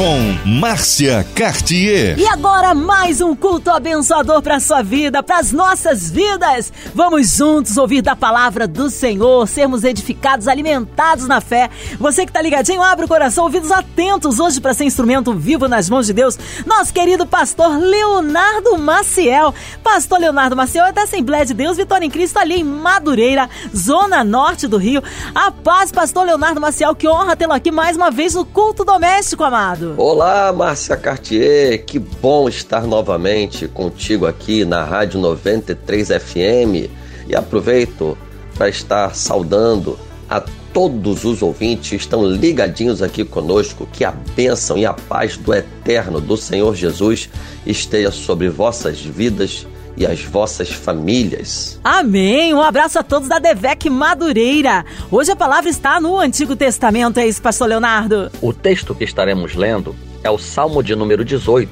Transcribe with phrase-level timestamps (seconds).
[0.00, 2.18] com Márcia Cartier.
[2.18, 6.72] E agora mais um culto abençoador para sua vida, para as nossas vidas.
[6.94, 11.68] Vamos juntos ouvir da palavra do Senhor, sermos edificados, alimentados na fé.
[11.98, 15.90] Você que está ligadinho, abre o coração, ouvidos atentos hoje para ser instrumento vivo nas
[15.90, 16.38] mãos de Deus.
[16.64, 19.54] Nosso querido pastor Leonardo Maciel.
[19.84, 24.24] Pastor Leonardo Maciel é da Assembleia de Deus Vitória em Cristo ali em Madureira, zona
[24.24, 25.02] norte do Rio.
[25.34, 29.44] A paz, pastor Leonardo Maciel, que honra tê-lo aqui mais uma vez no culto doméstico,
[29.44, 29.89] amado.
[29.96, 36.90] Olá, Márcia Cartier, que bom estar novamente contigo aqui na Rádio 93 FM
[37.26, 38.16] e aproveito
[38.54, 40.40] para estar saudando a
[40.72, 43.88] todos os ouvintes que estão ligadinhos aqui conosco.
[43.92, 47.28] Que a bênção e a paz do eterno do Senhor Jesus
[47.66, 51.78] esteja sobre vossas vidas e as vossas famílias.
[51.84, 52.54] Amém!
[52.54, 54.84] Um abraço a todos da Devec Madureira.
[55.10, 58.30] Hoje a palavra está no Antigo Testamento, é isso, pastor Leonardo?
[58.40, 61.70] O texto que estaremos lendo é o Salmo de número 18,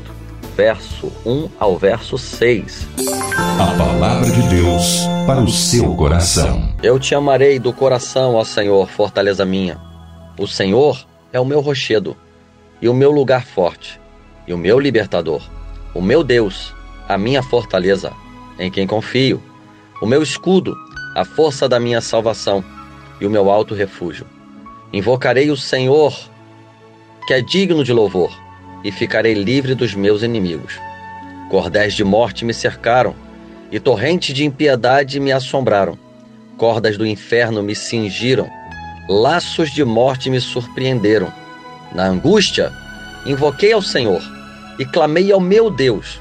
[0.57, 2.87] verso 1 ao verso 6.
[3.59, 6.73] A palavra de Deus para o seu coração.
[6.83, 9.79] Eu te amarei do coração, ó Senhor, fortaleza minha.
[10.39, 12.17] O Senhor é o meu rochedo
[12.81, 14.01] e o meu lugar forte
[14.47, 15.43] e o meu libertador,
[15.95, 16.75] o meu Deus
[17.09, 18.13] a minha fortaleza,
[18.59, 19.43] em quem confio,
[20.03, 20.77] o meu escudo,
[21.17, 22.63] a força da minha salvação
[23.19, 24.27] e o meu alto refúgio.
[24.93, 26.15] Invocarei o Senhor,
[27.27, 28.31] que é digno de louvor,
[28.85, 30.79] e ficarei livre dos meus inimigos.
[31.51, 33.15] Cordéis de morte me cercaram,
[33.73, 35.99] e torrentes de impiedade me assombraram.
[36.59, 38.51] Cordas do inferno me cingiram,
[39.09, 41.33] laços de morte me surpreenderam.
[41.95, 42.71] Na angústia,
[43.25, 44.23] invoquei ao Senhor
[44.79, 46.21] e clamei ao meu Deus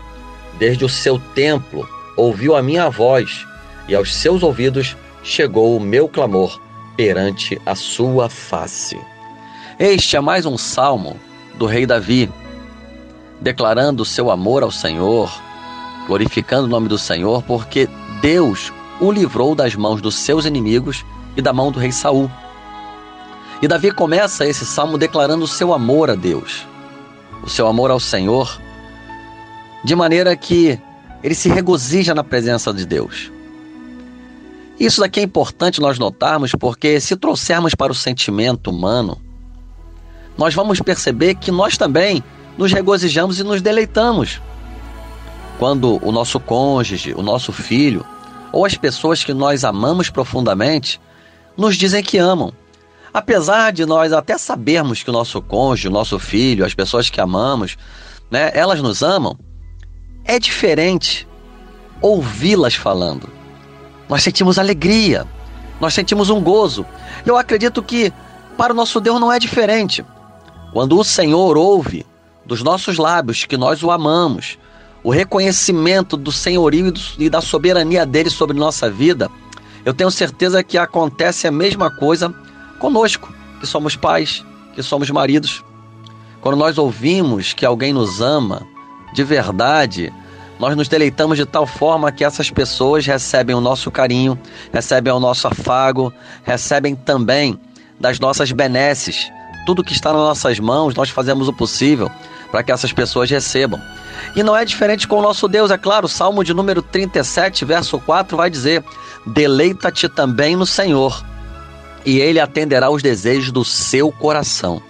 [0.60, 3.46] desde o seu templo, ouviu a minha voz,
[3.88, 6.60] e aos seus ouvidos chegou o meu clamor
[6.96, 9.00] perante a sua face.
[9.80, 11.20] Este é mais um salmo
[11.56, 12.30] do rei Davi,
[13.40, 15.32] declarando seu amor ao Senhor,
[16.08, 17.88] glorificando o nome do Senhor, porque
[18.22, 22.32] Deus o livrou das mãos dos seus inimigos e da mão do rei Saul.
[23.62, 26.66] E Davi começa esse salmo declarando seu amor a Deus,
[27.44, 28.60] o seu amor ao Senhor,
[29.88, 30.78] de maneira que
[31.24, 33.32] ele se regozija na presença de Deus.
[34.78, 39.18] Isso daqui é importante nós notarmos porque, se trouxermos para o sentimento humano,
[40.38, 42.22] nós vamos perceber que nós também
[42.58, 44.42] nos regozijamos e nos deleitamos.
[45.58, 48.06] Quando o nosso cônjuge, o nosso filho,
[48.52, 51.00] ou as pessoas que nós amamos profundamente,
[51.56, 52.52] nos dizem que amam.
[53.14, 57.22] Apesar de nós até sabermos que o nosso cônjuge, o nosso filho, as pessoas que
[57.22, 57.78] amamos,
[58.30, 59.38] né, elas nos amam,
[60.28, 61.28] é diferente
[62.02, 63.30] ouvi-las falando.
[64.08, 65.26] Nós sentimos alegria,
[65.80, 66.86] nós sentimos um gozo.
[67.26, 68.14] Eu acredito que
[68.58, 70.06] para o nosso Deus não é diferente.
[70.72, 72.06] Quando o Senhor ouve
[72.46, 74.58] dos nossos lábios que nós o amamos,
[75.04, 79.30] o reconhecimento do senhorio e da soberania dele sobre nossa vida,
[79.86, 82.34] eu tenho certeza que acontece a mesma coisa
[82.80, 85.64] conosco, que somos pais, que somos maridos.
[86.42, 88.68] Quando nós ouvimos que alguém nos ama,
[89.14, 90.14] de verdade,
[90.60, 94.40] nós nos deleitamos de tal forma que essas pessoas recebem o nosso carinho,
[94.74, 96.12] recebem o nosso afago,
[96.44, 97.60] recebem também
[98.00, 99.32] das nossas benesses.
[99.66, 102.10] Tudo que está nas nossas mãos, nós fazemos o possível
[102.52, 103.80] para que essas pessoas recebam.
[104.36, 107.66] E não é diferente com o nosso Deus, é claro, o Salmo de número 37,
[107.66, 108.84] verso 4 vai dizer:
[109.26, 111.24] Deleita-te também no Senhor,
[112.06, 114.82] e ele atenderá os desejos do seu coração.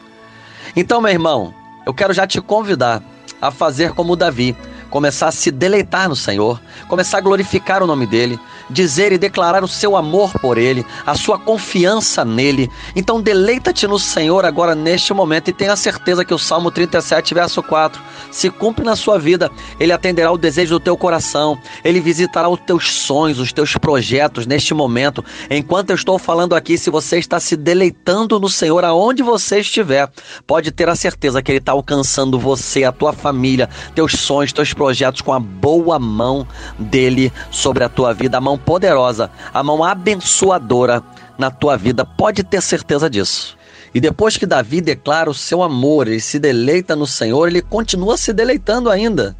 [0.76, 1.54] Então, meu irmão,
[1.86, 3.02] eu quero já te convidar
[3.42, 4.56] a fazer como Davi,
[4.90, 8.40] começar a se deleitar no Senhor, começar a glorificar o nome dele,
[8.70, 12.70] dizer e declarar o seu amor por ele, a sua confiança nele.
[12.96, 17.64] Então deleita-te no Senhor agora neste momento e tenha certeza que o Salmo 37, verso
[17.64, 18.02] 4,
[18.32, 19.50] se cumpre na sua vida.
[19.80, 24.46] Ele atenderá o desejo do teu coração, ele visitará os teus sonhos, os teus projetos
[24.46, 25.24] neste momento.
[25.50, 30.10] Enquanto eu estou falando aqui, se você está se deleitando no Senhor aonde você estiver,
[30.46, 34.74] pode ter a certeza que ele está alcançando você, a tua família, teus sonhos, teus
[34.74, 36.48] projetos com a boa mão
[36.78, 41.04] dele sobre a tua vida, a mão poderosa, a mão abençoadora
[41.38, 42.06] na tua vida.
[42.06, 43.58] Pode ter certeza disso.
[43.94, 48.18] E depois que Davi declara o seu amor, ele se deleita no Senhor, ele continua
[48.18, 49.36] se deleitando ainda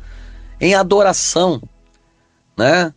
[0.60, 1.62] em adoração,
[2.58, 2.94] né?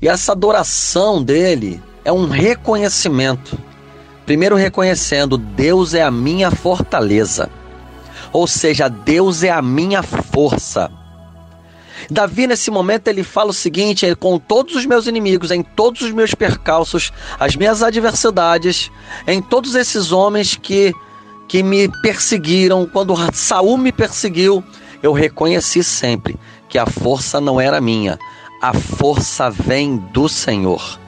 [0.00, 3.58] E essa adoração dele é um reconhecimento.
[4.26, 7.48] Primeiro reconhecendo, Deus é a minha fortaleza.
[8.32, 10.90] Ou seja, Deus é a minha força.
[12.10, 16.12] Davi, nesse momento, ele fala o seguinte: com todos os meus inimigos, em todos os
[16.12, 18.90] meus percalços, as minhas adversidades,
[19.26, 20.92] em todos esses homens que,
[21.48, 24.62] que me perseguiram, quando Saul me perseguiu,
[25.02, 26.36] eu reconheci sempre
[26.68, 28.18] que a força não era minha,
[28.60, 30.98] a força vem do Senhor.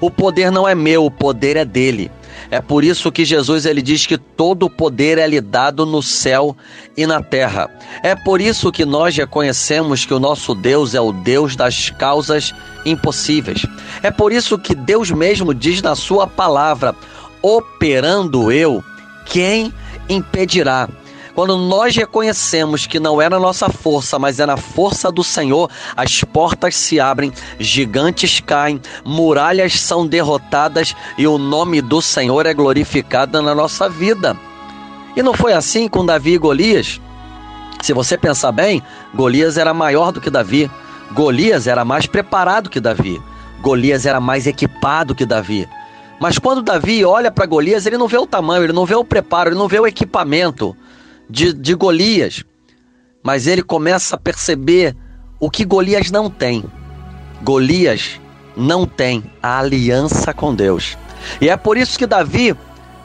[0.00, 2.10] O poder não é meu, o poder é dele.
[2.52, 6.02] É por isso que Jesus ele diz que todo o poder é lhe dado no
[6.02, 6.54] céu
[6.94, 7.70] e na terra.
[8.02, 12.54] É por isso que nós reconhecemos que o nosso Deus é o Deus das causas
[12.84, 13.64] impossíveis.
[14.02, 16.94] É por isso que Deus mesmo diz na sua palavra:
[17.40, 18.84] operando eu,
[19.24, 19.72] quem
[20.06, 20.90] impedirá?
[21.34, 25.70] Quando nós reconhecemos que não é na nossa força, mas é na força do Senhor,
[25.96, 32.52] as portas se abrem, gigantes caem, muralhas são derrotadas e o nome do Senhor é
[32.52, 34.36] glorificado na nossa vida.
[35.16, 37.00] E não foi assim com Davi e Golias?
[37.80, 38.82] Se você pensar bem,
[39.14, 40.70] Golias era maior do que Davi.
[41.12, 43.20] Golias era mais preparado que Davi.
[43.62, 45.66] Golias era mais equipado que Davi.
[46.20, 49.04] Mas quando Davi olha para Golias, ele não vê o tamanho, ele não vê o
[49.04, 50.76] preparo, ele não vê o equipamento
[51.32, 52.44] de, de Golias,
[53.22, 54.94] mas ele começa a perceber
[55.40, 56.62] o que Golias não tem.
[57.42, 58.20] Golias
[58.54, 60.96] não tem a aliança com Deus.
[61.40, 62.54] E é por isso que Davi,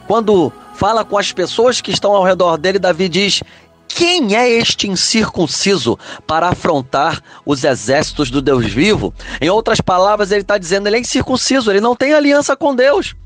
[0.06, 3.42] quando fala com as pessoas que estão ao redor dele, Davi diz:
[3.88, 9.14] quem é este incircunciso para afrontar os exércitos do Deus vivo?
[9.40, 13.16] Em outras palavras, ele está dizendo: ele é incircunciso, ele não tem aliança com Deus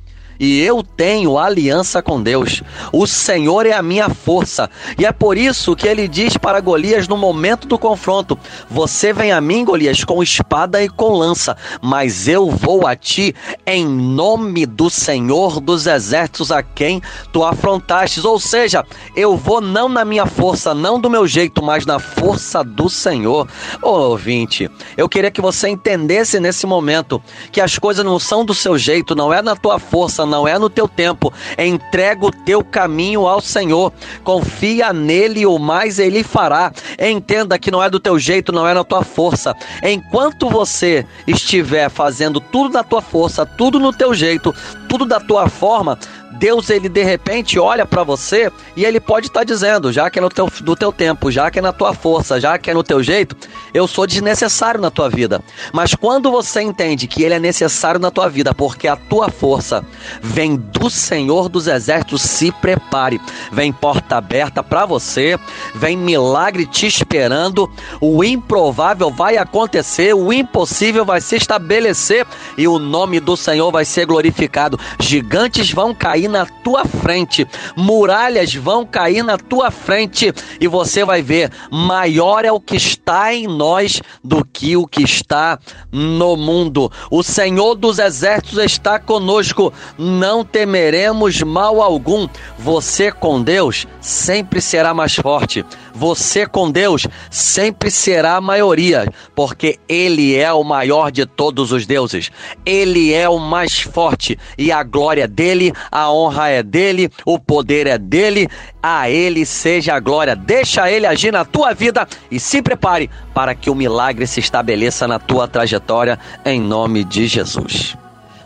[0.42, 2.64] e eu tenho aliança com Deus.
[2.92, 4.68] O Senhor é a minha força.
[4.98, 8.36] E é por isso que ele diz para Golias no momento do confronto:
[8.68, 13.32] Você vem a mim, Golias, com espada e com lança, mas eu vou a ti
[13.64, 17.00] em nome do Senhor dos exércitos a quem
[17.32, 18.24] tu afrontastes.
[18.24, 18.84] Ou seja,
[19.14, 23.46] eu vou não na minha força, não do meu jeito, mas na força do Senhor.
[23.80, 27.22] Ô ouvinte, eu queria que você entendesse nesse momento
[27.52, 30.58] que as coisas não são do seu jeito, não é na tua força, não é
[30.58, 31.30] no teu tempo.
[31.58, 33.92] Entrega o teu caminho ao Senhor.
[34.24, 36.72] Confia nele, o mais ele fará.
[36.98, 39.54] Entenda que não é do teu jeito, não é na tua força.
[39.82, 44.54] Enquanto você estiver fazendo tudo na tua força, tudo no teu jeito,
[44.88, 45.98] tudo da tua forma,
[46.32, 50.18] Deus ele de repente olha para você e ele pode estar tá dizendo, já que
[50.18, 52.74] é no teu, do teu tempo, já que é na tua força, já que é
[52.74, 53.36] no teu jeito,
[53.72, 55.42] eu sou desnecessário na tua vida.
[55.72, 59.84] Mas quando você entende que ele é necessário na tua vida, porque a tua força
[60.20, 63.20] vem do Senhor dos Exércitos, se prepare.
[63.52, 65.38] Vem porta aberta para você,
[65.74, 67.70] vem milagre te esperando,
[68.00, 72.26] o improvável vai acontecer, o impossível vai se estabelecer
[72.56, 74.78] e o nome do Senhor vai ser glorificado.
[74.98, 77.46] Gigantes vão cair cair na tua frente,
[77.76, 83.34] muralhas vão cair na tua frente e você vai ver: maior é o que está
[83.34, 85.58] em nós do que o que está
[85.90, 86.90] no mundo.
[87.10, 92.28] O Senhor dos Exércitos está conosco, não temeremos mal algum.
[92.58, 95.64] Você com Deus sempre será mais forte.
[95.94, 101.86] Você com Deus sempre será a maioria, porque Ele é o maior de todos os
[101.86, 102.30] deuses.
[102.64, 107.86] Ele é o mais forte e a glória dele, a honra é dele, o poder
[107.86, 108.48] é dele.
[108.82, 110.34] A Ele seja a glória.
[110.34, 115.06] Deixa Ele agir na tua vida e se prepare para que o milagre se estabeleça
[115.06, 117.96] na tua trajetória, em nome de Jesus.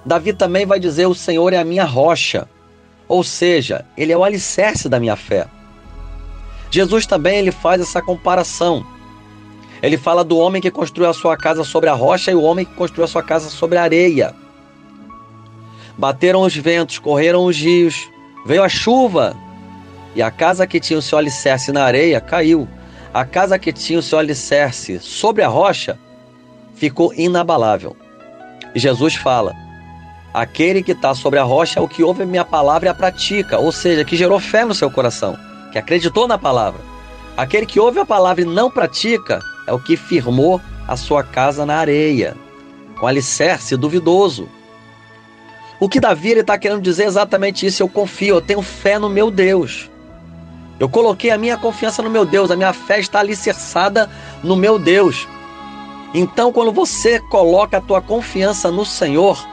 [0.05, 2.49] Davi também vai dizer: O Senhor é a minha rocha,
[3.09, 5.47] ou seja, Ele é o alicerce da minha fé.
[6.77, 8.85] Jesus também ele faz essa comparação.
[9.83, 12.67] Ele fala do homem que construiu a sua casa sobre a rocha e o homem
[12.67, 14.35] que construiu a sua casa sobre a areia.
[15.97, 18.11] Bateram os ventos, correram os rios,
[18.45, 19.35] veio a chuva
[20.15, 22.69] e a casa que tinha o seu alicerce na areia caiu.
[23.15, 25.99] A casa que tinha o seu alicerce sobre a rocha
[26.75, 27.97] ficou inabalável.
[28.75, 29.55] Jesus fala:
[30.35, 33.57] aquele que está sobre a rocha é o que ouve minha palavra e a pratica,
[33.57, 35.39] ou seja, que gerou fé no seu coração
[35.77, 36.81] que acreditou na palavra.
[37.37, 41.67] Aquele que ouve a palavra e não pratica é o que firmou a sua casa
[41.67, 42.35] na areia,
[42.99, 44.49] com alicerce duvidoso.
[45.79, 47.83] O que Davi está querendo dizer é exatamente isso.
[47.83, 49.91] Eu confio, eu tenho fé no meu Deus.
[50.81, 54.09] Eu coloquei a minha confiança no meu Deus, a minha fé está alicerçada
[54.43, 55.29] no meu Deus.
[56.15, 59.47] Então, quando você coloca a tua confiança no Senhor,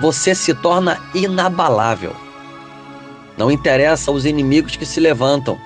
[0.00, 2.12] você se torna inabalável.
[3.36, 5.58] Não interessa os inimigos que se levantam.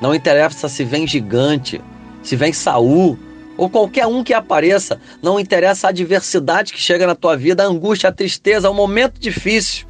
[0.00, 1.80] Não interessa se vem gigante,
[2.22, 3.18] se vem Saul
[3.56, 5.00] ou qualquer um que apareça.
[5.20, 9.18] Não interessa a adversidade que chega na tua vida, a angústia, a tristeza, o momento
[9.18, 9.86] difícil.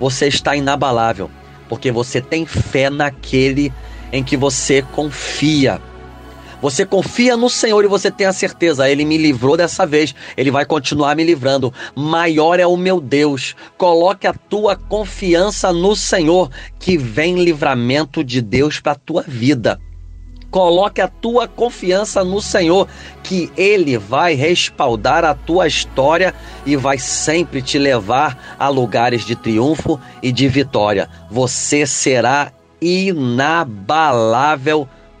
[0.00, 1.30] Você está inabalável,
[1.68, 3.72] porque você tem fé naquele
[4.12, 5.80] em que você confia.
[6.60, 10.50] Você confia no Senhor e você tem a certeza, Ele me livrou dessa vez, Ele
[10.50, 11.72] vai continuar me livrando.
[11.94, 13.54] Maior é o meu Deus.
[13.76, 19.78] Coloque a tua confiança no Senhor, que vem livramento de Deus para a tua vida.
[20.50, 22.88] Coloque a tua confiança no Senhor,
[23.22, 26.32] que Ele vai respaldar a tua história
[26.64, 31.10] e vai sempre te levar a lugares de triunfo e de vitória.
[31.30, 33.48] Você será inabalável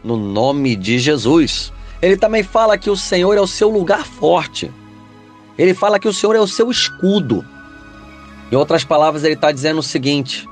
[0.06, 1.72] no nome de Jesus.
[2.00, 4.70] Ele também fala que o Senhor é o seu lugar forte.
[5.58, 7.44] Ele fala que o Senhor é o seu escudo.
[8.52, 10.48] Em outras palavras, ele está dizendo o seguinte: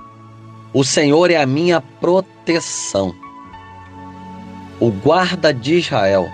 [0.73, 3.15] o Senhor é a minha proteção,
[4.81, 6.29] o guarda de Israel.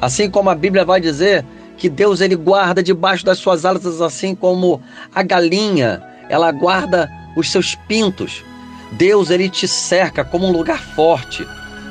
[0.00, 1.44] Assim como a Bíblia vai dizer
[1.76, 4.80] que Deus ele guarda debaixo das suas asas, assim como
[5.12, 8.44] a galinha, ela guarda os seus pintos.
[8.92, 11.46] Deus ele te cerca como um lugar forte.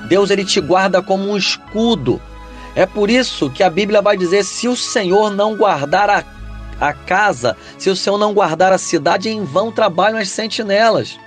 [0.09, 2.19] Deus ele te guarda como um escudo.
[2.75, 6.23] É por isso que a Bíblia vai dizer: se o Senhor não guardar a,
[6.81, 11.17] a casa, se o Senhor não guardar a cidade, em vão trabalham as sentinelas.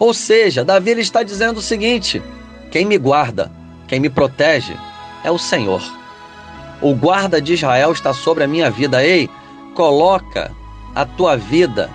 [0.00, 2.20] Ou seja, Davi ele está dizendo o seguinte:
[2.72, 3.50] quem me guarda,
[3.86, 4.76] quem me protege
[5.22, 5.82] é o Senhor.
[6.82, 9.04] O guarda de Israel está sobre a minha vida.
[9.04, 9.30] Ei,
[9.74, 10.50] coloca
[10.94, 11.88] a tua vida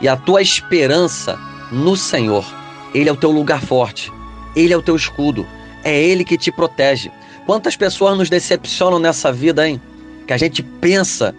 [0.00, 1.38] e a tua esperança
[1.70, 2.44] no Senhor.
[2.92, 4.12] Ele é o teu lugar forte.
[4.54, 5.46] Ele é o teu escudo.
[5.82, 7.10] É Ele que te protege.
[7.46, 9.80] Quantas pessoas nos decepcionam nessa vida, hein?
[10.26, 11.34] Que a gente pensa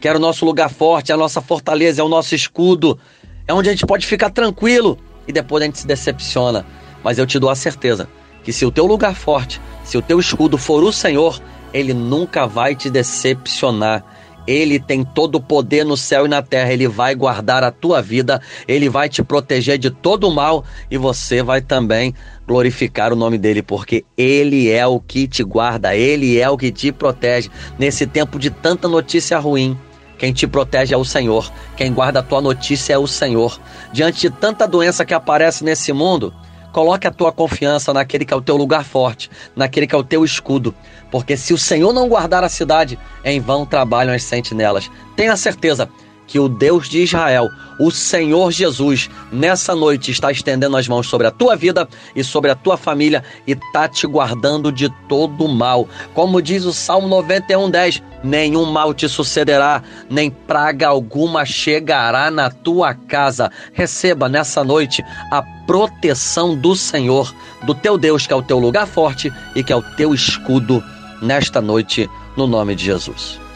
[0.00, 2.98] que era o nosso lugar forte, a nossa fortaleza, é o nosso escudo,
[3.46, 6.64] é onde a gente pode ficar tranquilo e depois a gente se decepciona.
[7.02, 8.08] Mas eu te dou a certeza
[8.42, 11.40] que se o teu lugar forte, se o teu escudo for o Senhor,
[11.72, 14.04] ele nunca vai te decepcionar.
[14.48, 16.72] Ele tem todo o poder no céu e na terra.
[16.72, 20.96] Ele vai guardar a tua vida, ele vai te proteger de todo o mal e
[20.96, 22.14] você vai também
[22.46, 26.72] glorificar o nome dele, porque ele é o que te guarda, ele é o que
[26.72, 29.76] te protege nesse tempo de tanta notícia ruim.
[30.16, 31.52] Quem te protege é o Senhor.
[31.76, 33.60] Quem guarda a tua notícia é o Senhor.
[33.92, 36.32] Diante de tanta doença que aparece nesse mundo,
[36.78, 40.04] coloque a tua confiança naquele que é o teu lugar forte, naquele que é o
[40.04, 40.72] teu escudo.
[41.10, 44.88] Porque se o Senhor não guardar a cidade, em vão trabalham as sentinelas.
[45.16, 45.90] Tenha certeza
[46.28, 47.48] que o Deus de Israel,
[47.80, 52.50] o Senhor Jesus, nessa noite está estendendo as mãos sobre a tua vida e sobre
[52.50, 55.88] a tua família e está te guardando de todo mal.
[56.14, 62.92] Como diz o Salmo 91:10, nenhum mal te sucederá, nem praga alguma chegará na tua
[62.92, 63.50] casa.
[63.72, 68.86] Receba nessa noite a proteção do Senhor, do teu Deus, que é o teu lugar
[68.86, 70.84] forte e que é o teu escudo
[71.22, 73.47] nesta noite, no nome de Jesus.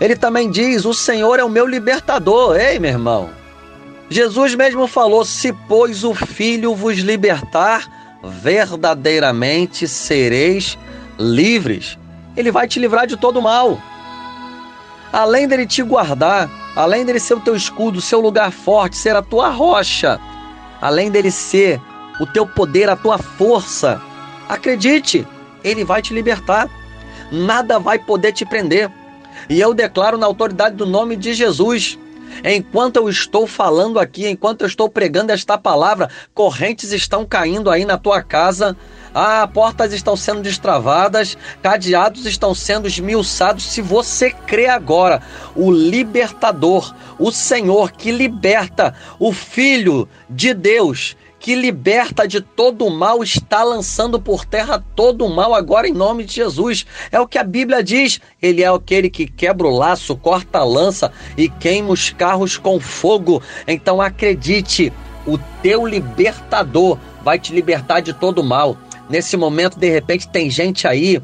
[0.00, 2.56] Ele também diz: O Senhor é o meu libertador.
[2.56, 3.30] Ei, meu irmão.
[4.08, 7.86] Jesus mesmo falou: Se, pois, o Filho vos libertar,
[8.22, 10.78] verdadeiramente sereis
[11.18, 11.98] livres.
[12.36, 13.78] Ele vai te livrar de todo mal.
[15.12, 19.22] Além dele te guardar, além dele ser o teu escudo, seu lugar forte, ser a
[19.22, 20.20] tua rocha,
[20.80, 21.80] além dele ser
[22.20, 24.00] o teu poder, a tua força,
[24.48, 25.26] acredite,
[25.64, 26.68] ele vai te libertar.
[27.30, 28.90] Nada vai poder te prender.
[29.48, 31.98] E eu declaro na autoridade do nome de Jesus.
[32.44, 37.84] Enquanto eu estou falando aqui, enquanto eu estou pregando esta palavra, correntes estão caindo aí
[37.84, 38.76] na tua casa.
[39.14, 43.64] Ah, portas estão sendo destravadas, cadeados estão sendo esmiuçados.
[43.64, 45.22] Se você crê agora,
[45.56, 51.16] o libertador, o Senhor que liberta, o Filho de Deus,
[51.48, 55.94] que liberta de todo o mal, está lançando por terra todo o mal agora em
[55.94, 56.84] nome de Jesus.
[57.10, 58.20] É o que a Bíblia diz.
[58.42, 62.78] Ele é aquele que quebra o laço, corta a lança e queima os carros com
[62.78, 63.42] fogo.
[63.66, 64.92] Então acredite,
[65.26, 68.76] o teu libertador vai te libertar de todo o mal.
[69.08, 71.18] Nesse momento, de repente, tem gente aí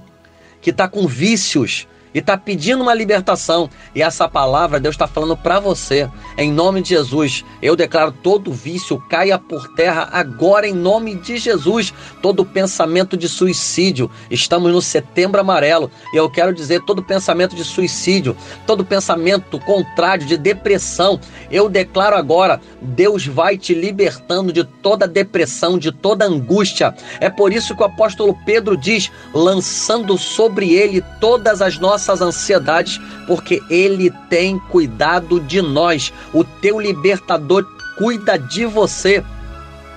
[0.62, 3.68] que está com vícios e está pedindo uma libertação.
[3.94, 6.08] E essa palavra Deus está falando para você.
[6.38, 11.36] Em nome de Jesus, eu declaro todo vício caia por terra agora em nome de
[11.36, 11.92] Jesus.
[12.22, 14.08] Todo pensamento de suicídio.
[14.30, 20.24] Estamos no setembro amarelo e eu quero dizer todo pensamento de suicídio, todo pensamento contrário
[20.24, 21.18] de depressão.
[21.50, 26.94] Eu declaro agora, Deus vai te libertando de toda depressão, de toda angústia.
[27.18, 32.20] É por isso que o apóstolo Pedro diz, lançando sobre ele todas as nossas nossas
[32.20, 36.12] ansiedades, porque Ele tem cuidado de nós.
[36.32, 39.24] O teu libertador cuida de você.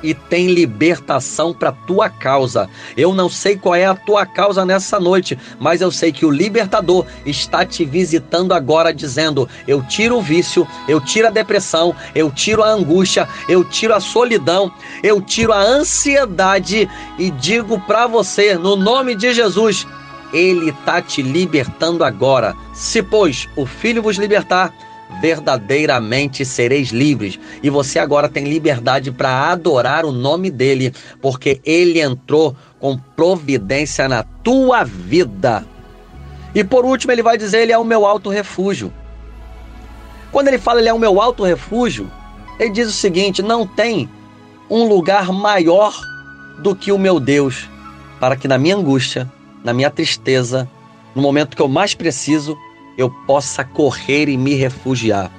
[0.04, 2.70] e tem libertação para tua causa.
[2.96, 6.30] Eu não sei qual é a tua causa nessa noite, mas eu sei que o
[6.30, 12.30] libertador está te visitando agora dizendo: "Eu tiro o vício, eu tiro a depressão, eu
[12.30, 14.72] tiro a angústia, eu tiro a solidão,
[15.02, 16.88] eu tiro a ansiedade
[17.18, 19.88] e digo para você, no nome de Jesus,
[20.34, 22.55] ele está te libertando agora.
[22.74, 24.74] Se, pois, o Filho vos libertar,
[25.22, 27.39] verdadeiramente sereis livres.
[27.63, 34.07] E você agora tem liberdade para adorar o nome dele, porque ele entrou com providência
[34.07, 35.65] na tua vida.
[36.53, 38.91] E por último, ele vai dizer: Ele é o meu alto refúgio.
[40.31, 42.12] Quando ele fala ele é o meu alto refúgio,
[42.60, 44.10] ele diz o seguinte: não tem
[44.69, 45.96] um lugar maior
[46.60, 47.69] do que o meu Deus,
[48.19, 49.31] para que na minha angústia,
[49.68, 50.66] na minha tristeza,
[51.14, 52.58] no momento que eu mais preciso,
[52.98, 55.30] eu possa correr e me refugiar.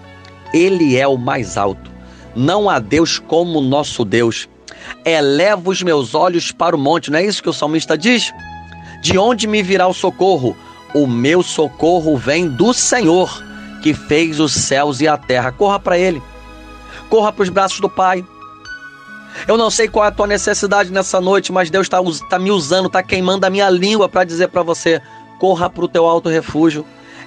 [0.52, 1.90] Ele é o mais alto.
[2.36, 4.46] Não há Deus como nosso Deus.
[5.02, 8.30] Eleva os meus olhos para o monte, não é isso que o salmista diz?
[9.00, 10.54] De onde me virá o socorro?
[10.94, 13.42] O meu socorro vem do Senhor,
[13.82, 15.52] que fez os céus e a terra.
[15.52, 16.22] Corra para Ele.
[17.08, 18.22] Corra para os braços do Pai.
[19.46, 22.50] Eu não sei qual é a tua necessidade nessa noite, mas Deus está tá me
[22.50, 25.00] usando, está queimando a minha língua para dizer para você:
[25.38, 26.84] corra para o teu alto refúgio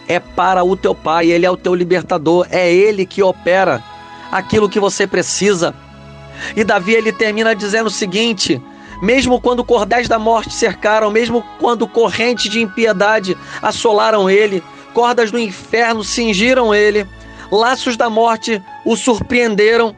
[0.07, 3.81] é para o teu Pai, Ele é o teu libertador, é Ele que opera
[4.31, 5.73] aquilo que você precisa.
[6.55, 8.61] E Davi ele termina dizendo o seguinte:
[9.01, 15.39] mesmo quando cordéis da morte cercaram, mesmo quando correntes de impiedade assolaram ele, cordas do
[15.39, 17.07] inferno cingiram ele,
[17.51, 19.95] laços da morte o surpreenderam.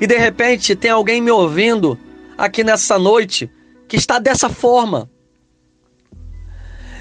[0.00, 1.98] E de repente tem alguém me ouvindo
[2.36, 3.50] aqui nessa noite
[3.88, 5.10] que está dessa forma.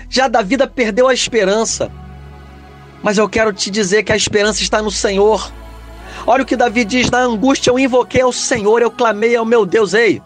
[0.09, 1.91] Já da vida perdeu a esperança.
[3.01, 5.51] Mas eu quero te dizer que a esperança está no Senhor.
[6.27, 9.65] Olha o que Davi diz: na angústia eu invoquei ao Senhor, eu clamei ao meu
[9.65, 9.93] Deus.
[9.93, 10.21] Ei,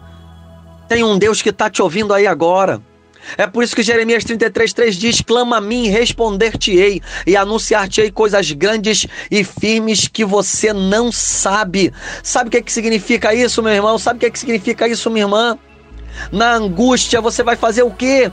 [0.88, 2.82] tem um Deus que está te ouvindo aí agora.
[3.38, 9.08] É por isso que Jeremias 33,3 diz: Clama a mim, responder-te-ei, e anunciar-te-ei coisas grandes
[9.30, 11.94] e firmes que você não sabe.
[12.24, 13.98] Sabe o que, é que significa isso, meu irmão?
[13.98, 15.58] Sabe o que, é que significa isso, minha irmã?
[16.32, 18.32] Na angústia você vai fazer o quê?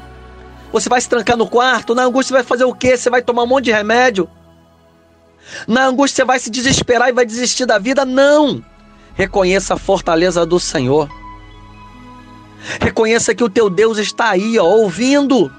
[0.72, 1.94] Você vai se trancar no quarto?
[1.94, 2.96] Na angústia você vai fazer o quê?
[2.96, 4.28] Você vai tomar um monte de remédio?
[5.66, 8.04] Na angústia você vai se desesperar e vai desistir da vida?
[8.04, 8.64] Não!
[9.14, 11.21] Reconheça a fortaleza do Senhor.
[12.80, 15.50] Reconheça que o teu Deus está aí, ó, ouvindo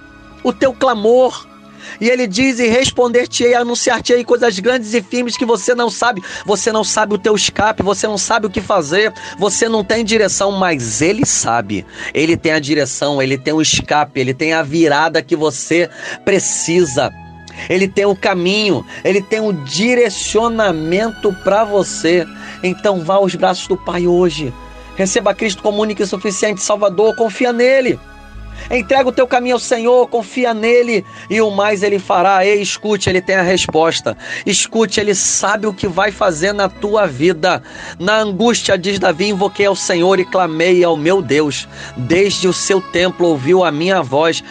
[0.43, 1.47] o teu clamor.
[1.99, 6.23] E ele diz: E responder-te-ei, anunciar-te-ei coisas grandes e firmes que você não sabe.
[6.45, 10.03] Você não sabe o teu escape, você não sabe o que fazer, você não tem
[10.03, 11.85] direção, mas ele sabe.
[12.13, 15.89] Ele tem a direção, ele tem o escape, ele tem a virada que você
[16.23, 17.11] precisa.
[17.69, 22.25] Ele tem o caminho, ele tem o direcionamento para você.
[22.63, 24.51] Então vá aos braços do Pai hoje.
[24.95, 27.99] Receba Cristo como único e suficiente Salvador, confia nele.
[28.71, 32.45] Entrega o teu caminho ao Senhor, confia nele e o mais ele fará.
[32.45, 34.17] Ei, escute, ele tem a resposta.
[34.45, 37.61] Escute, ele sabe o que vai fazer na tua vida.
[37.99, 41.67] Na angústia, diz Davi, invoquei ao Senhor e clamei ao meu Deus.
[41.97, 44.43] Desde o seu templo ouviu a minha voz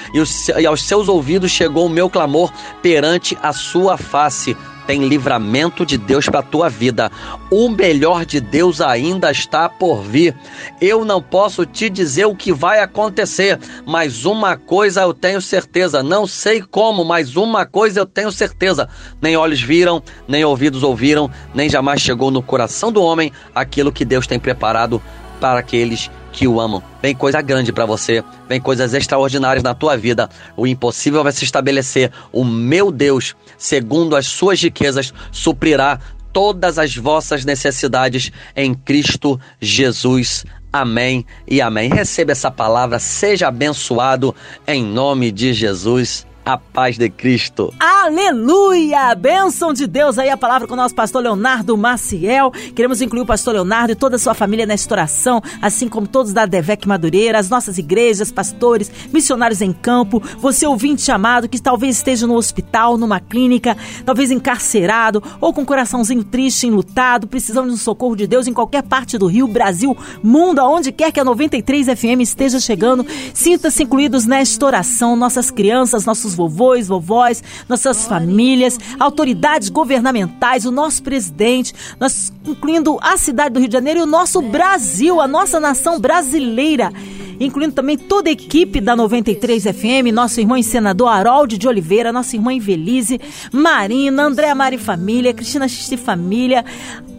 [0.58, 2.52] e aos seus ouvidos chegou o meu clamor
[2.82, 4.56] perante a sua face
[4.92, 7.10] tem livramento de Deus para a tua vida.
[7.50, 10.36] O melhor de Deus ainda está por vir.
[10.82, 16.02] Eu não posso te dizer o que vai acontecer, mas uma coisa eu tenho certeza.
[16.02, 18.86] Não sei como, mas uma coisa eu tenho certeza.
[19.18, 24.04] Nem olhos viram, nem ouvidos ouviram, nem jamais chegou no coração do homem aquilo que
[24.04, 25.00] Deus tem preparado
[25.40, 26.82] para aqueles que o amam.
[27.00, 30.28] Vem coisa grande para você, vem coisas extraordinárias na tua vida.
[30.56, 32.10] O impossível vai se estabelecer.
[32.32, 36.00] O meu Deus, segundo as suas riquezas, suprirá
[36.32, 40.44] todas as vossas necessidades em Cristo Jesus.
[40.72, 41.90] Amém e amém.
[41.90, 44.34] Receba essa palavra, seja abençoado
[44.66, 47.72] em nome de Jesus a paz de Cristo.
[47.78, 49.14] Aleluia!
[49.14, 52.50] Bênção de Deus aí, a palavra com o nosso pastor Leonardo Maciel.
[52.74, 56.32] Queremos incluir o pastor Leonardo e toda a sua família nesta oração, assim como todos
[56.32, 61.96] da Devec Madureira, as nossas igrejas, pastores, missionários em campo, você ouvinte chamado que talvez
[61.96, 67.74] esteja no hospital, numa clínica, talvez encarcerado ou com um coraçãozinho triste, enlutado, precisando de
[67.74, 71.24] um socorro de Deus em qualquer parte do Rio, Brasil, mundo, aonde quer que a
[71.24, 73.06] 93 FM esteja chegando.
[73.32, 80.70] Sinta-se incluídos nesta oração, nossas crianças, nossos nossos vovôs, vovós, nossas famílias, autoridades governamentais, o
[80.70, 85.28] nosso presidente, nós, incluindo a cidade do Rio de Janeiro e o nosso Brasil, a
[85.28, 86.92] nossa nação brasileira
[87.40, 92.12] incluindo também toda a equipe da 93 FM, nosso irmão e senador Harold de Oliveira,
[92.12, 96.64] nossa irmã Invelise, Marina, Andréa Mari Família, Cristina Xixi Família,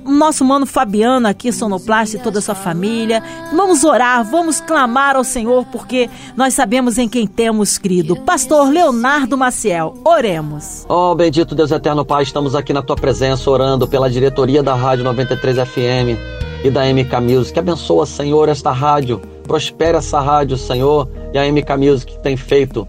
[0.05, 3.23] nosso mano Fabiano aqui, Sonoplasta e toda a sua família.
[3.55, 8.15] Vamos orar, vamos clamar ao Senhor, porque nós sabemos em quem temos crido.
[8.15, 10.85] Pastor Leonardo Maciel, oremos.
[10.89, 15.03] Oh, bendito Deus eterno Pai, estamos aqui na tua presença orando pela diretoria da Rádio
[15.03, 17.57] 93 FM e da MK Music.
[17.57, 19.21] Abençoa, Senhor, esta rádio.
[19.43, 22.87] Prospera essa rádio, Senhor, e a MK Music que tem feito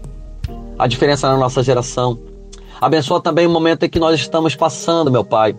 [0.77, 2.17] a diferença na nossa geração.
[2.79, 5.55] Abençoa também o momento em que nós estamos passando, meu Pai.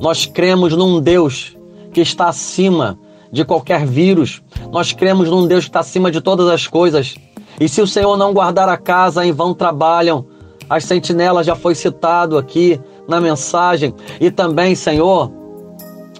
[0.00, 1.56] Nós cremos num Deus
[1.92, 2.98] que está acima
[3.30, 4.42] de qualquer vírus.
[4.72, 7.14] Nós cremos num Deus que está acima de todas as coisas.
[7.60, 10.26] E se o Senhor não guardar a casa, em vão trabalham.
[10.68, 13.94] As sentinelas já foi citado aqui na mensagem.
[14.20, 15.30] E também, Senhor,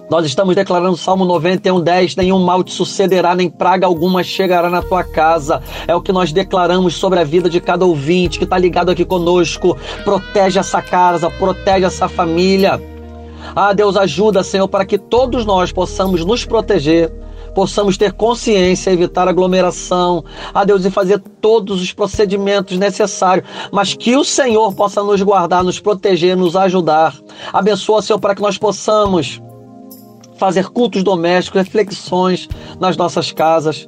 [0.09, 4.69] nós estamos declarando o Salmo 91, 10: nenhum mal te sucederá, nem praga alguma chegará
[4.69, 5.61] na tua casa.
[5.87, 9.03] É o que nós declaramos sobre a vida de cada ouvinte que está ligado aqui
[9.03, 9.75] conosco.
[10.03, 12.79] Protege essa casa, protege essa família.
[13.53, 17.11] Ah, Deus, ajuda, Senhor, para que todos nós possamos nos proteger,
[17.53, 24.15] possamos ter consciência, evitar aglomeração, ah, Deus, e fazer todos os procedimentos necessários, mas que
[24.15, 27.13] o Senhor possa nos guardar, nos proteger, nos ajudar.
[27.51, 29.41] Abençoa, Senhor, para que nós possamos
[30.37, 32.47] fazer cultos domésticos, reflexões
[32.79, 33.87] nas nossas casas.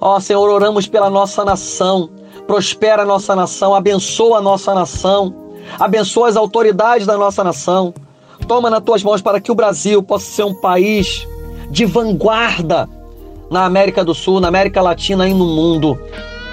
[0.00, 2.10] Ó, oh, Senhor, oramos pela nossa nação.
[2.46, 5.34] Prospera a nossa nação, abençoa a nossa nação,
[5.78, 7.94] abençoa as autoridades da nossa nação.
[8.46, 11.26] Toma nas tuas mãos para que o Brasil possa ser um país
[11.70, 12.88] de vanguarda
[13.50, 15.98] na América do Sul, na América Latina e no mundo.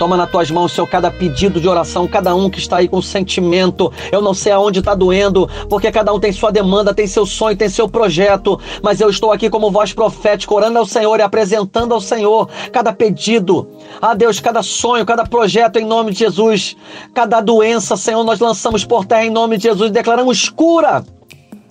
[0.02, 3.00] Toma nas tuas mãos, Senhor, cada pedido de oração, cada um que está aí com
[3.04, 3.94] sentimento.
[4.12, 7.56] Eu não sei aonde está doendo, porque cada um tem sua demanda, tem seu sonho,
[7.56, 8.60] tem seu projeto.
[8.82, 12.91] Mas eu estou aqui como voz profética, orando ao Senhor e apresentando ao Senhor cada
[12.91, 13.67] pedido.
[14.02, 16.76] A Deus, cada sonho, cada projeto em nome de Jesus.
[17.13, 19.91] Cada doença, Senhor, nós lançamos por terra em nome de Jesus.
[19.91, 21.04] Declaramos cura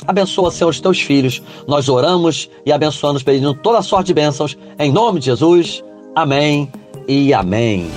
[0.07, 1.43] Abençoa, Senhor, os teus filhos.
[1.67, 4.57] Nós oramos e abençoamos, pedindo toda sorte de bênçãos.
[4.79, 5.83] Em nome de Jesus.
[6.15, 6.71] Amém
[7.07, 7.91] e amém.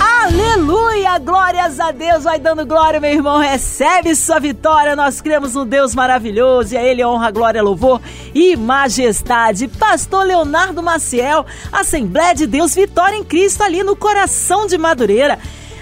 [0.00, 1.18] Aleluia!
[1.18, 2.24] Glórias a Deus!
[2.24, 3.38] Vai dando glória, meu irmão.
[3.38, 4.96] Recebe sua vitória.
[4.96, 8.00] Nós cremos num Deus maravilhoso e a Ele honra, glória, louvor
[8.34, 9.68] e majestade.
[9.68, 15.38] Pastor Leonardo Maciel, Assembleia de Deus, Vitória em Cristo, ali no coração de Madureira.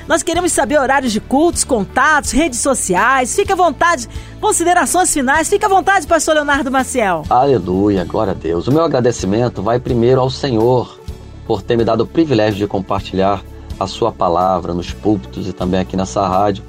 [0.08, 3.34] Nós queremos saber horários de cultos, contatos, redes sociais.
[3.34, 4.08] Fique à vontade.
[4.42, 5.48] Considerações finais.
[5.48, 7.22] Fique à vontade, pastor Leonardo Maciel.
[7.30, 8.66] Aleluia, glória a Deus.
[8.66, 10.98] O meu agradecimento vai primeiro ao Senhor
[11.46, 13.40] por ter me dado o privilégio de compartilhar
[13.78, 16.64] a sua palavra nos púlpitos e também aqui nessa rádio.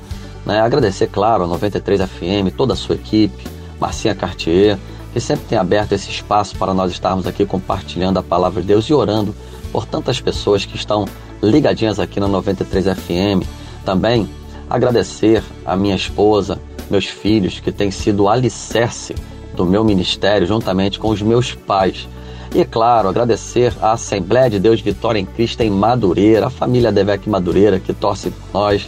[0.45, 0.61] Né?
[0.61, 3.43] Agradecer, claro, a 93 FM, toda a sua equipe,
[3.79, 4.77] Marcinha Cartier,
[5.11, 8.85] que sempre tem aberto esse espaço para nós estarmos aqui compartilhando a palavra de Deus
[8.85, 9.33] e orando
[9.71, 11.07] por tantas pessoas que estão
[11.41, 13.43] ligadinhas aqui na 93 FM.
[13.83, 14.29] Também
[14.69, 19.15] agradecer a minha esposa, meus filhos, que têm sido o alicerce
[19.55, 22.07] do meu ministério, juntamente com os meus pais.
[22.53, 26.91] E, é claro, agradecer à Assembleia de Deus Vitória em Cristo em Madureira, a família
[26.91, 28.87] Devec Madureira, que torce por nós,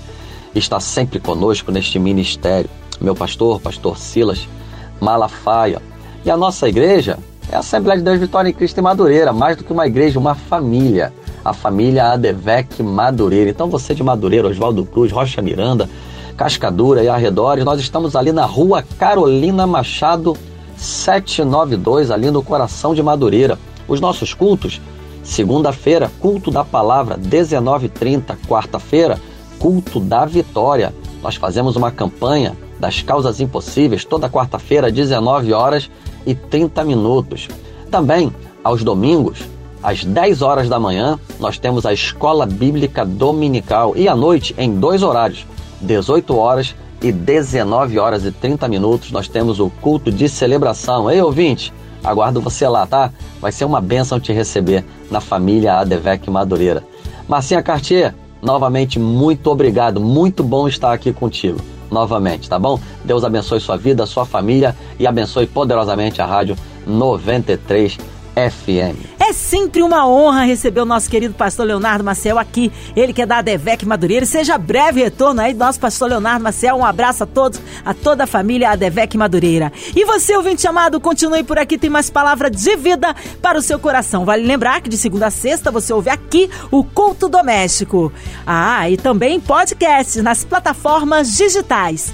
[0.54, 2.70] está sempre conosco neste ministério.
[3.02, 4.48] Meu pastor, pastor Silas
[5.02, 5.82] Malafaia.
[6.24, 7.18] E a nossa igreja
[7.52, 10.20] é a Assembleia de Deus Vitória em Cristo em Madureira, mais do que uma igreja,
[10.20, 11.12] uma família
[11.46, 13.52] a família Adevec Madureira.
[13.52, 15.88] Então você de Madureira, Oswaldo Cruz, Rocha Miranda,
[16.36, 20.36] Cascadura e arredores, nós estamos ali na rua Carolina Machado
[20.76, 23.58] 792, ali no coração de Madureira.
[23.88, 24.82] Os nossos cultos,
[25.24, 29.20] segunda-feira, culto da palavra, 19h30, quarta-feira,
[29.60, 30.94] culto da vitória.
[31.24, 35.90] Nós fazemos uma campanha das causas impossíveis toda quarta-feira, 19 horas
[36.26, 37.48] e 30 minutos.
[37.90, 39.40] Também aos domingos,
[39.82, 44.74] às 10 horas da manhã, nós temos a Escola Bíblica Dominical e à noite, em
[44.76, 45.46] dois horários,
[45.82, 51.10] 18 horas e 19 horas e 30 minutos, nós temos o culto de celebração.
[51.10, 53.12] Ei, ouvinte, aguardo você lá, tá?
[53.42, 56.84] Vai ser uma bênção te receber na família Adevec Madureira.
[57.28, 60.00] Marcinha Cartier, novamente, muito obrigado.
[60.00, 61.60] Muito bom estar aqui contigo
[61.92, 62.80] novamente, tá bom?
[63.04, 67.98] Deus abençoe sua vida, sua família e abençoe poderosamente a Rádio 93
[68.36, 69.16] FM.
[69.20, 72.72] É sempre uma honra receber o nosso querido pastor Leonardo Maciel aqui.
[72.96, 74.26] Ele que é da Adevec Madureira.
[74.26, 76.76] Seja breve retorno aí do nosso pastor Leonardo Maciel.
[76.76, 79.72] Um abraço a todos, a toda a família Adevec Madureira.
[79.96, 83.80] E você, ouvinte amado, continue por aqui, tem mais palavra de vida para o seu
[83.80, 84.26] coração.
[84.26, 88.12] Vale lembrar que de segunda a sexta você ouve aqui o Culto Doméstico.
[88.46, 92.14] Ah, e também podcast nas plataformas digitais